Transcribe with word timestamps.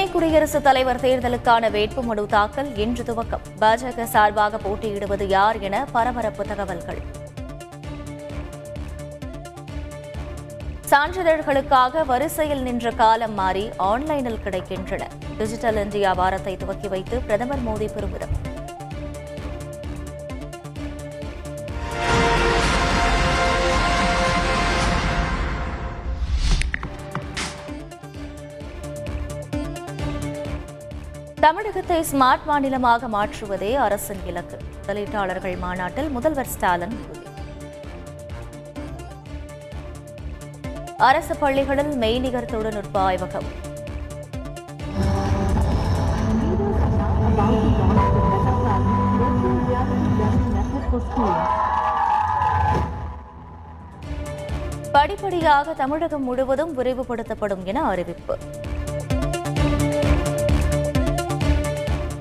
துணை 0.00 0.12
குடியரசுத் 0.12 0.62
தலைவர் 0.62 1.00
தேர்தலுக்கான 1.00 1.68
வேட்புமனு 1.70 2.26
தாக்கல் 2.26 2.76
இன்று 2.76 3.02
துவக்கம். 3.02 3.42
பாஜக 3.60 4.04
சார்பாக 4.04 4.58
போட்டியிடுவது 4.58 5.28
யார் 5.28 5.58
என 5.58 5.84
பரபரப்பு 5.92 6.44
தகவல்கள். 6.44 7.00
சான்றிதழ்களுக்காக 10.90 12.06
வரிசையில் 12.06 12.62
நின்ற 12.62 12.90
காலம் 12.90 13.34
மாறி 13.34 13.70
ஆன்லைனில் 13.76 14.38
கிடைக்கின்றன. 14.44 15.02
டிஜிட்டல் 15.38 15.76
இந்தியா 15.76 16.12
வாரத்தை 16.12 16.56
துவக்கி 16.56 16.88
வைத்து 16.88 17.18
பிரதமர் 17.18 17.64
மோடி 17.66 17.92
பெருமிதம். 17.94 18.49
தமிழகத்தை 31.44 31.96
ஸ்மார்ட் 32.08 32.42
மாநிலமாக 32.48 33.08
மாற்றுவதே 33.14 33.68
அரசின் 33.84 34.20
இலக்கு. 34.30 34.56
முதலீட்டாளர்கள் 34.80 35.54
மாநாட்டில் 35.62 36.08
முதல்வர் 36.16 36.50
ஸ்டாலின் 36.54 36.94
உறுதி. 37.02 37.28
அரசு 41.08 41.34
பள்ளிகளில் 41.42 41.92
மெய்நிகர் 42.02 42.50
தொழில்நுட்ப 42.52 42.96
ஆய்வகம். 43.08 43.48
படிப்படியாக 54.96 55.74
தமிழகம் 55.82 56.26
முழுவதும் 56.30 56.74
விரைவுபடுத்தப்படும் 56.78 57.64
என 57.72 57.84
அறிவிப்பு. 57.92 58.36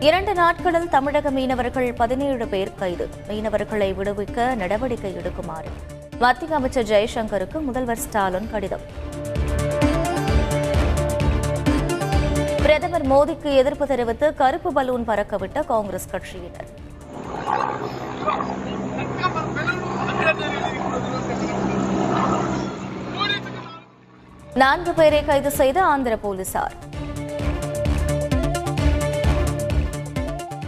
இரண்டு 0.07 0.33
நாட்களில் 0.33 0.89
தமிழக 0.89 1.31
மீனவர்கள் 1.37 1.87
பதினேழு 1.93 2.47
பேர் 2.47 2.71
கைது. 2.81 3.05
மீனவர்களை 3.29 3.87
விடுவிக்க 3.97 4.55
நடவடிக்கை 4.55 5.11
எடுக்குமாறு 5.19 5.71
மத்திய 6.19 6.55
அமைச்சர் 6.55 6.87
ஜெய்சங்கருக்கு 6.91 7.59
முதல்வர் 7.61 8.01
ஸ்டாலின் 8.03 8.47
கடிதம். 8.51 8.85
பிரதமர் 12.63 13.07
மோடிக்கு 13.13 13.51
எதிர்ப்பு 13.61 13.87
தெரிவித்து 13.87 14.29
கருப்பு 14.41 14.71
பலூன் 14.73 15.07
பறக்கவிட்ட 15.07 15.65
காங்கிரஸ் 15.65 16.09
கட்சியினர். 16.13 16.69
நான்கு 24.53 24.93
பேரை 24.93 25.25
கைது 25.25 25.51
செய்த 25.51 25.83
ஆந்திர 25.83 26.17
போலீசார். 26.17 26.77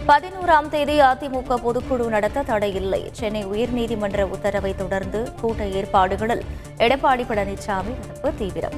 பதினோராம் 0.08 0.68
தேதி 0.68 1.00
அதிமுக 1.00 1.56
பொதுக்குழு 1.64 2.06
நடத்த 2.06 2.42
தடை 2.42 2.74
இல்லை 2.74 3.08
சென்னை 3.12 3.46
உயர்நீதிமன்ற 3.46 4.22
உத்தரவை 4.22 4.74
தொடர்ந்து 4.74 5.32
கூட்ட 5.40 5.66
ஏற்பாடுகளில் 5.66 6.42
எடப்பாடி 6.78 7.24
பழனிசாமி 7.28 7.94
நடப்பு 8.00 8.34
தீவிரம். 8.38 8.76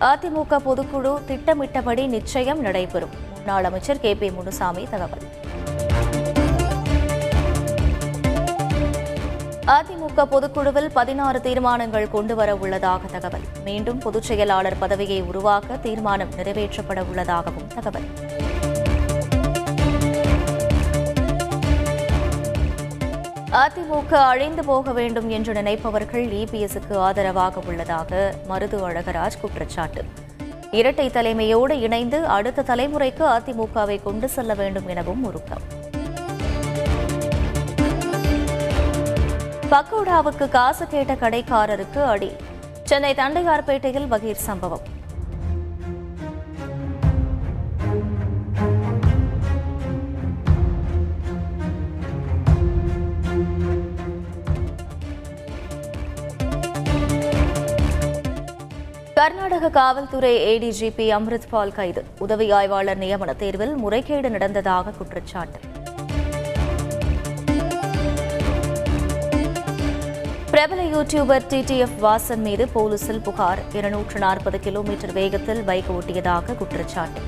அதிமுக 0.00 0.58
பொதுக்குழு 0.66 1.24
திட்டமிட்டபடி 1.24 2.06
நிச்சயம் 2.06 2.60
நடைபெறும். 2.60 3.14
முன்னாள் 3.34 3.64
அமைச்சர் 3.64 4.00
கே 4.00 4.14
பி 4.14 4.30
முனுசாமி 4.30 4.86
தகவல். 4.90 5.26
அதிமுக 9.68 10.24
பொதுக்குழுவில் 10.30 10.90
பதினாறு 10.92 11.40
தீர்மானங்கள் 11.40 12.10
கொண்டுவர 12.10 12.56
உள்ளதாக 12.56 13.06
தகவல். 13.06 13.40
மீண்டும் 13.64 13.98
பொதுச் 13.98 14.22
செயலாளர் 14.22 14.78
பதவியை 14.78 15.22
உருவாக்க 15.22 15.76
தீர்மானம் 15.76 16.30
நிறைவேற்றப்பட 16.30 17.04
உள்ளதாகவும் 17.08 17.66
தகவல். 17.74 18.06
அதிமுக 23.50 24.14
அழிந்து 24.14 24.64
போக 24.64 24.92
வேண்டும் 24.92 25.28
என்று 25.30 25.52
நினைப்பவர்கள் 25.52 26.26
இபிஎஸ்க்கு 26.32 26.96
ஆதரவாக 26.96 27.60
உள்ளதாக 27.66 28.34
மருது 28.48 28.80
அழகராஜ் 28.88 29.40
குற்றச்சாட்டு. 29.40 30.04
இரட்டை 30.70 31.08
தலைமையோடு 31.08 31.80
இணைந்து 31.80 32.26
அடுத்த 32.26 32.62
தலைமுறைக்கு 32.62 33.26
அதிமுகவை 33.36 34.02
கொண்டு 34.02 34.28
செல்ல 34.28 34.54
வேண்டும் 34.54 34.86
எனவும் 34.86 35.24
உருக்கம் 35.24 35.77
பக்கோடாவுக்கு 39.72 40.48
காசு 40.48 40.86
கேட்ட 40.86 41.14
கடைக்காரருக்கு 41.14 42.02
அடி. 42.02 42.28
சென்னை 42.84 43.14
தண்டையார்பேட்டையில் 43.14 44.06
பகீர் 44.12 44.44
சம்பவம். 44.46 44.84
கர்நாடக 59.14 59.70
காவல்துறை 59.70 60.34
ஏடிஜிபி 60.52 61.06
அம்ரித்பால் 61.18 61.74
கைது. 61.74 62.04
உதவி 62.18 62.50
ஆய்வாளர் 62.50 62.98
நியமன 62.98 63.36
தேர்வில் 63.36 63.74
முறைகேடு 63.74 64.30
நடந்ததாக 64.30 64.90
குற்றச்சாட்டு. 64.90 65.60
பிரபல 70.50 70.82
யூடியூபர் 70.82 71.42
டிடிஎஃப் 71.48 71.98
வாசன் 72.02 72.36
மீது 72.36 72.68
போலீசில் 72.68 73.20
புகார். 73.20 73.58
இருநூற்று 73.72 74.18
நாற்பது 74.18 74.60
கிலோமீட்டர் 74.60 75.12
வேகத்தில் 75.12 75.62
பைக் 75.62 75.90
ஓட்டியதாக 75.90 76.54
குற்றச்சாட்டு. 76.54 77.20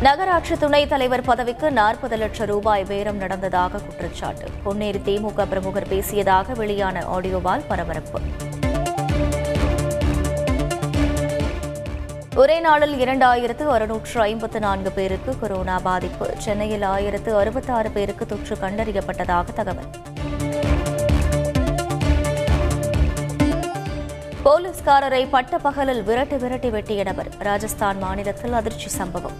நகராட்சி 0.00 0.56
துணைத் 0.56 0.88
தலைவர் 0.88 1.22
பதவிக்கு 1.22 1.70
நாற்பது 1.70 2.16
லட்சம் 2.16 2.46
ரூபாய் 2.46 2.84
பேரம் 2.84 3.16
நடந்ததாக 3.16 3.78
குற்றச்சாட்டு. 3.78 4.48
பொன்னேரி 4.64 5.00
திமுக 5.06 5.46
பிரமுகர் 5.46 5.88
பேசியதாக 5.88 6.52
வெளியான 6.52 7.04
ஆடியோவால் 7.18 7.64
பரபரப்பு. 7.68 8.20
ஒரே 12.36 12.60
நாளில் 12.60 12.94
இரண்டாயிரத்து 13.04 13.64
அறுநூற்று 13.64 14.20
ஐம்பத்து 14.20 14.60
நான்கு 14.60 14.92
பேருக்கு 14.92 15.38
கொரோனா 15.38 15.78
பாதிப்பு. 15.78 16.30
சென்னையில் 16.38 16.82
ஆயிரத்து 16.82 17.36
அறுபத்தாறு 17.36 17.90
பேருக்கு 17.90 18.26
தொற்று 18.26 18.56
கண்டறியப்பட்டதாக 18.56 19.44
தகவல். 19.54 19.90
போலீஸ்காரரை 24.44 25.26
பட்ட 25.30 25.58
பகலில் 25.58 26.02
விரட்டி 26.02 26.36
விரட்டி 26.36 26.70
வெட்டிய 26.70 27.02
நபர் 27.02 27.28
ராஜஸ்தான் 27.38 27.98
மாநிலத்தில் 27.98 28.52
அதிர்ச்சி 28.52 28.88
சம்பவம். 28.88 29.38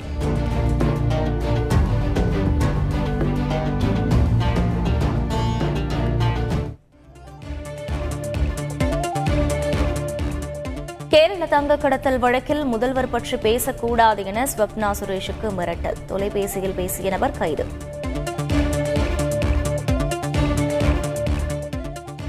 கேரள 11.13 11.43
தங்க 11.47 11.77
கடத்தல் 11.77 12.19
வழக்கில் 12.19 12.63
முதல்வர் 12.65 13.09
பற்றி 13.09 13.37
பேசக்கூடாது 13.39 14.23
என 14.25 14.45
ஸ்வப்னா 14.51 14.89
சுரேஷுக்கு 14.99 15.49
மிரட்டல் 15.57 15.99
தொலைபேசியில் 16.07 16.75
பேசிய 16.75 17.09
நபர் 17.09 17.37
கைது 17.37 17.65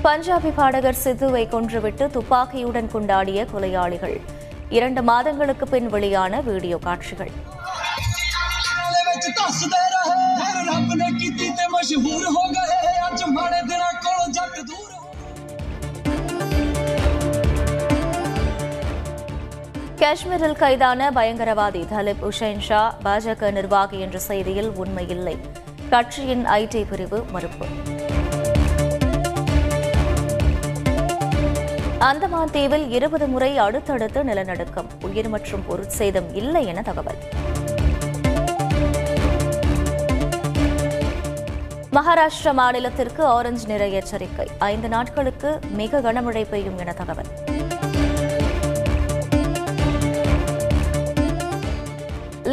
பஞ்சாபி 0.04 0.50
பாடகர் 0.52 1.00
சித்துவை 1.00 1.44
கொன்றுவிட்டு 1.48 2.04
துப்பாக்கியுடன் 2.10 2.88
கொண்டாடிய 2.92 3.40
கொலையாளிகள் 3.50 4.16
இரண்டு 4.70 5.00
மாதங்களுக்கு 5.02 5.66
பின் 5.66 5.88
வெளியான 5.88 6.40
வீடியோ 6.42 6.76
காட்சிகள் 6.84 7.32
ਵਾਲੇ 8.76 9.00
ਵਿੱਚ 9.08 9.26
ਦੱਸਦੇ 9.38 9.82
ਰਹੇ 9.86 10.14
ਫਿਰ 10.38 10.56
ਰੱਬ 10.68 10.92
ਨੇ 10.94 11.08
ਕੀਤੀ 11.18 11.48
ਤੇ 11.58 11.66
ਮਸ਼ਹੂਰ 11.72 12.24
ਹੋ 12.28 12.44
ਗਏ 12.50 12.78
ਅੱਜ 13.08 13.22
ਮਾੜੇ 13.30 13.60
ਦਿਨਾਂ 13.68 13.92
ਕੋਲ 14.04 14.32
ਜੱਟ 14.32 14.56
ਦੂਰ 14.62 14.83
காஷ்மீரில் 20.05 20.55
கைதான 20.55 21.11
பயங்கரவாதி 21.11 21.87
தலிப் 21.91 22.29
உஷேன் 22.29 22.59
ஷா 22.59 22.95
பாஜக 23.03 23.51
நிர்வாகி 23.51 23.99
என்ற 23.99 24.19
செய்தியில் 24.27 24.71
உண்மையில்லை. 24.75 25.37
கட்சியின் 25.89 26.45
ஐடி 26.45 26.85
பிரிவு 26.89 27.25
மறுப்பு. 27.31 27.65
அந்தமான் 31.99 32.51
தீவில் 32.51 32.91
இருபது 32.91 33.27
முறை 33.27 33.57
அடுத்தடுத்து 33.57 34.23
நிலநடுக்கம். 34.23 34.85
உயிர் 35.01 35.29
மற்றும் 35.29 35.63
பொருட்சேதம் 35.67 36.33
இல்லை 36.33 36.65
என 36.65 36.81
தகவல். 36.81 37.17
மகாராஷ்டிரா 41.93 42.53
மாநிலத்திற்கு 42.57 43.21
ஆரஞ்சு 43.21 43.67
நிற 43.67 43.87
எச்சரிக்கை. 43.87 44.47
ஐந்து 44.57 44.87
நாட்களுக்கு 44.87 45.59
மிக 45.69 46.01
கனமழை 46.01 46.49
பெய்யும் 46.49 46.77
என 46.77 46.93
தகவல். 46.93 47.44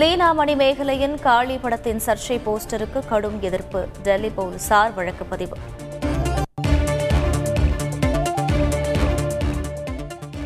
லீனா 0.02 0.38
மணிமேகலையின் 0.38 1.20
காளி 1.20 1.56
படத்தின் 1.56 2.00
சர்ச்சை 2.06 2.40
போஸ்டருக்கு 2.46 3.08
கடும் 3.08 3.40
எதிர்ப்பு. 3.40 3.87
டெல்லி 4.02 4.28
போலீசார் 4.28 4.94
வழக்கு 4.94 5.25
பதிவு. 5.25 5.56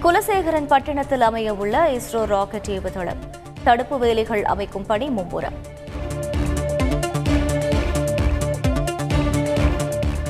குலசேகரன் 0.02 0.66
பட்டினத்தில் 0.66 1.20
அமைய 1.20 1.54
உள்ள 1.54 1.90
இஸ்ரோ 1.92 2.24
ராக்கெட் 2.24 2.66
ஏவுதளம். 2.66 3.16
தடுப்பு 3.64 3.98
வேலிகள் 3.98 4.42
அமைக்கும் 4.42 4.86
பணி 4.86 5.08
மும்முரம். 5.08 5.56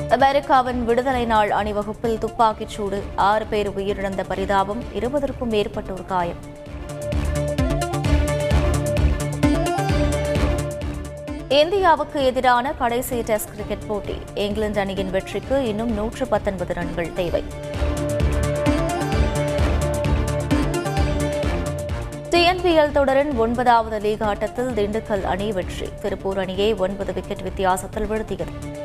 அமெரிக்காவின் 0.09 0.85
விடுதலை 0.85 1.25
நாள் 1.25 1.51
அணிவகுப்பில் 1.51 2.17
துப்பாக்கிச் 2.17 2.69
சூடு. 2.69 3.03
ஆறு 3.15 3.45
பேர் 3.45 3.69
உயிரிழந்த 3.69 4.23
பரிதாபம் 4.27 4.83
இருபதற்கும் 4.93 5.51
மேற்பட்டோர் 5.51 6.05
காயம். 6.05 6.55
இந்தியாவுக்கு 11.49 12.25
எதிரான 12.25 12.73
கடைசி 12.73 13.21
டெஸ்ட் 13.21 13.51
கிரிக்கெட் 13.51 13.87
போட்டி. 13.87 14.15
இங்கிலாந்து 14.33 14.79
அணியின் 14.79 15.09
வெற்றிக்கு 15.09 15.67
இன்னும் 15.67 15.93
நூற்று 15.93 16.27
பத்தொன்பது 16.27 16.73
ரன்கள் 16.73 17.13
தேவை. 17.13 17.43
டிஎன்பிஎல் 22.29 22.91
தொடரின் 22.91 23.35
ஒன்பதாவது 23.35 23.99
லீக் 23.99 24.23
ஆட்டத்தில் 24.23 24.69
திண்டுக்கல் 24.69 25.23
அணி 25.23 25.51
வெற்றி. 25.51 25.89
திருப்பூர் 26.01 26.37
அணியை 26.37 26.73
ஒன்பது 26.73 27.13
விக்கெட் 27.13 27.41
வித்தியாசத்தில் 27.41 28.09
வீழ்த்தியது. 28.09 28.76